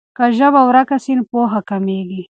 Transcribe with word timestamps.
که 0.17 0.25
ژبه 0.37 0.61
ورکه 0.69 0.97
سي 1.03 1.13
پوهه 1.29 1.59
کمېږي. 1.69 2.21